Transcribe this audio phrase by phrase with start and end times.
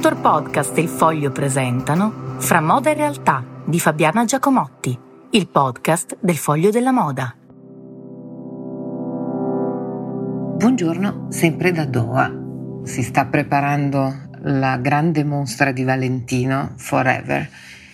[0.00, 4.98] Culture Podcast e il Foglio presentano Fra moda e realtà di Fabiana Giacomotti,
[5.32, 7.36] il podcast del Foglio della Moda.
[10.56, 12.32] Buongiorno, sempre da Doha.
[12.82, 17.46] Si sta preparando la grande mostra di Valentino Forever.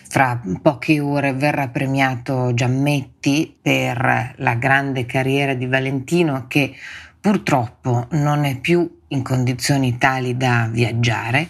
[0.09, 6.73] Fra poche ore verrà premiato Giammetti per la grande carriera di Valentino che
[7.21, 11.49] purtroppo non è più in condizioni tali da viaggiare.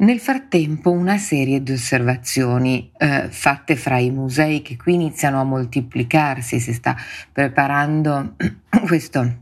[0.00, 5.44] Nel frattempo una serie di osservazioni eh, fatte fra i musei che qui iniziano a
[5.44, 6.96] moltiplicarsi, si sta
[7.32, 8.36] preparando
[8.86, 9.38] questo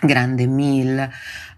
[0.00, 0.98] grande mill,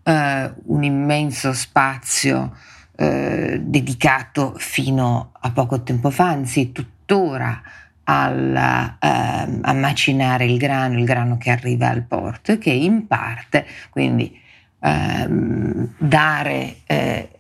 [0.03, 2.57] eh, un immenso spazio
[2.97, 7.63] eh, dedicato fino a poco tempo fa, anzi tuttora
[8.03, 13.07] alla, eh, a macinare il grano, il grano che arriva al porto e che in
[13.07, 14.43] parte, quindi
[14.85, 17.31] ehm, dare eh,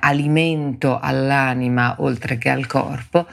[0.00, 3.26] alimento all'anima oltre che al corpo,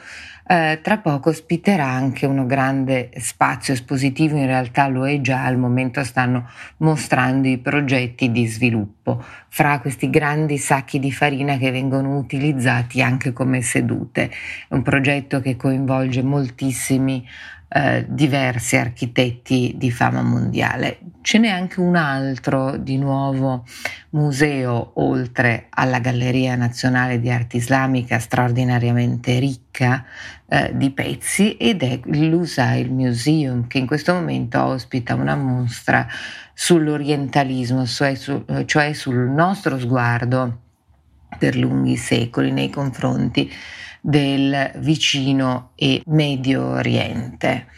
[0.46, 5.56] eh, tra poco ospiterà anche uno grande spazio espositivo, in realtà lo è già, al
[5.56, 12.18] momento stanno mostrando i progetti di sviluppo fra questi grandi sacchi di farina che vengono
[12.18, 14.30] utilizzati anche come sedute.
[14.68, 17.26] È un progetto che coinvolge moltissimi
[17.68, 20.98] eh, diversi architetti di fama mondiale.
[21.22, 23.64] Ce n'è anche un altro, di nuovo
[24.10, 30.04] museo, oltre alla Galleria Nazionale di Arte Islamica, straordinariamente ricca
[30.46, 36.06] eh, di pezzi, ed è l'Usail Museum, che in questo momento ospita una mostra
[36.52, 40.60] sull'orientalismo, cioè, su, cioè sul nostro sguardo
[41.38, 43.50] per lunghi secoli nei confronti
[44.06, 47.68] del vicino e Medio Oriente.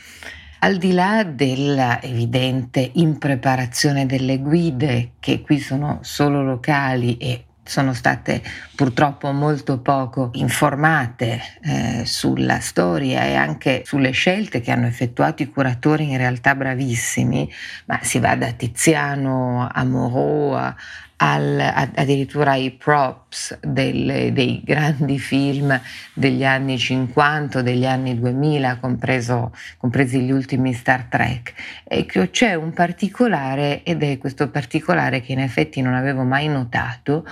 [0.59, 7.95] Al di là della evidente impreparazione delle guide, che qui sono solo locali e sono
[7.95, 8.43] state
[8.75, 15.51] purtroppo molto poco informate eh, sulla storia e anche sulle scelte che hanno effettuato i
[15.51, 17.49] curatori in realtà bravissimi,
[17.87, 20.75] ma si va da Tiziano a Moreau
[21.19, 25.79] al, addirittura ai props delle, dei grandi film
[26.13, 31.55] degli anni 50 o degli anni 2000, compreso, compresi gli ultimi Star Trek.
[31.85, 37.25] Ecco, c'è un particolare, ed è questo particolare che in effetti non avevo mai notato,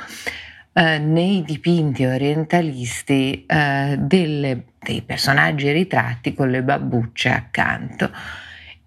[0.72, 8.10] eh, nei dipinti orientalisti eh, delle, dei personaggi ritratti con le babbucce accanto.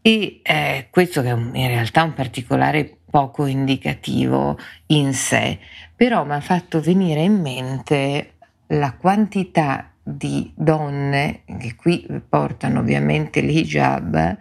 [0.01, 4.57] E eh, questo che è in realtà un particolare poco indicativo
[4.87, 5.59] in sé,
[5.95, 8.33] però mi ha fatto venire in mente
[8.67, 14.37] la quantità di donne che qui portano ovviamente l'hijab,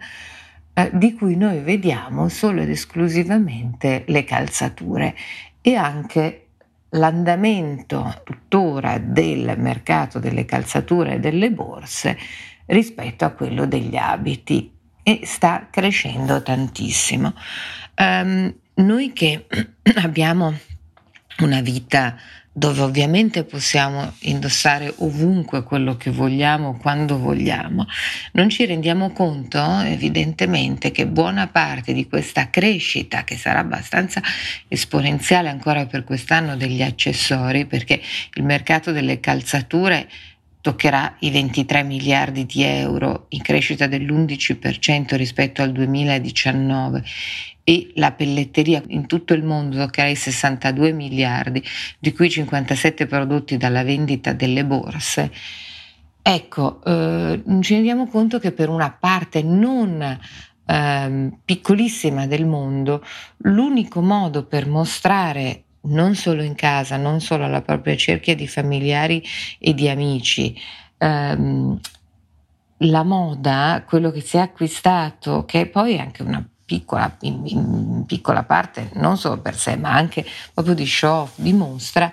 [0.73, 5.15] eh, di cui noi vediamo solo ed esclusivamente le calzature
[5.61, 6.47] e anche
[6.91, 12.17] l'andamento tuttora del mercato delle calzature e delle borse
[12.67, 14.71] rispetto a quello degli abiti
[15.03, 17.33] e sta crescendo tantissimo.
[17.97, 19.47] Um, noi che
[19.95, 20.57] abbiamo
[21.39, 22.15] una vita
[22.57, 27.85] dove ovviamente possiamo indossare ovunque quello che vogliamo, quando vogliamo,
[28.31, 34.23] non ci rendiamo conto evidentemente che buona parte di questa crescita, che sarà abbastanza
[34.67, 38.01] esponenziale ancora per quest'anno degli accessori, perché
[38.33, 40.09] il mercato delle calzature
[40.67, 47.03] toccherà i 23 miliardi di euro in crescita dell'11% rispetto al 2019
[47.63, 51.63] e la pelletteria in tutto il mondo toccherà i 62 miliardi,
[51.99, 55.31] di cui 57 prodotti dalla vendita delle borse.
[56.21, 60.19] Ecco, eh, ci rendiamo conto che per una parte non
[60.65, 63.01] eh, piccolissima del mondo,
[63.43, 69.23] l'unico modo per mostrare non solo in casa, non solo alla propria cerchia di familiari
[69.59, 70.55] e di amici.
[70.97, 71.79] Um,
[72.81, 78.03] la moda, quello che si è acquistato, che poi è anche una piccola, in, in
[78.05, 82.11] piccola parte, non solo per sé, ma anche proprio di show off, dimostra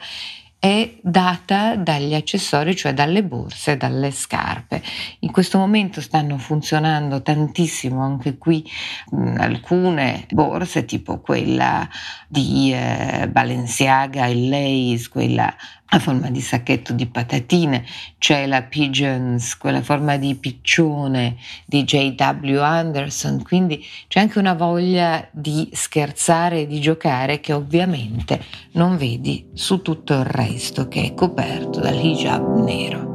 [0.64, 4.82] è data dagli accessori, cioè dalle borse, dalle scarpe.
[5.19, 8.66] In questo momento stanno funzionando tantissimo anche qui
[9.11, 11.87] mh, alcune borse, tipo quella
[12.26, 15.55] di eh, Balenciaga e Lace, quella
[15.86, 17.84] a forma di sacchetto di patatine,
[18.19, 21.36] c'è la Pigeons, quella forma di piccione
[21.66, 22.58] di J.W.
[22.60, 28.42] Anderson, quindi c'è anche una voglia di scherzare e di giocare che ovviamente
[28.72, 33.13] non vedi su tutto il resto che è coperto dal hijab nero.